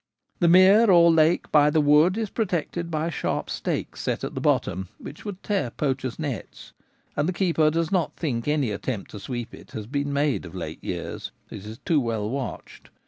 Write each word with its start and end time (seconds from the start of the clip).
The 0.39 0.47
mere 0.47 0.89
or 0.89 1.11
lake 1.11 1.51
by 1.51 1.69
the 1.69 1.79
wood 1.79 2.17
is 2.17 2.31
protected 2.31 2.89
by 2.89 3.11
sharp 3.11 3.51
stakes 3.51 4.01
set 4.01 4.23
at 4.23 4.33
the 4.33 4.41
bottom, 4.41 4.89
which 4.97 5.25
would 5.25 5.43
tear 5.43 5.69
poachers' 5.69 6.17
nets; 6.17 6.73
and 7.15 7.29
the 7.29 7.31
keeper 7.33 7.69
does 7.69 7.91
not 7.91 8.15
think 8.15 8.47
any 8.47 8.71
attempt 8.71 9.11
to 9.11 9.19
sweep 9.19 9.53
it 9.53 9.73
has 9.73 9.85
been 9.85 10.11
made 10.11 10.43
of 10.43 10.55
late 10.55 10.83
years, 10.83 11.31
it 11.51 11.67
is 11.67 11.77
too 11.85 11.99
well 12.01 12.27
watched. 12.27 12.89